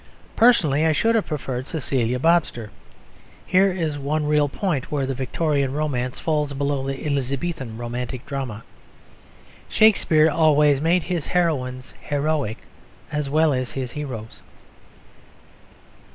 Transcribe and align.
Personally 0.35 0.83
I 0.83 0.93
should 0.93 1.13
have 1.13 1.27
preferred 1.27 1.67
Cecilia 1.67 2.17
Bobster. 2.17 2.71
Here 3.45 3.71
is 3.71 3.99
one 3.99 4.25
real 4.25 4.49
point 4.49 4.91
where 4.91 5.05
the 5.05 5.13
Victorian 5.13 5.73
romance 5.73 6.17
falls 6.17 6.53
below 6.53 6.83
the 6.87 7.05
Elizabethan 7.05 7.77
romantic 7.77 8.25
drama. 8.25 8.63
Shakespeare 9.69 10.27
always 10.27 10.81
made 10.81 11.03
his 11.03 11.27
heroines 11.27 11.93
heroic 12.01 12.57
as 13.11 13.29
well 13.29 13.53
as 13.53 13.73
his 13.73 13.91
heroes. 13.91 14.39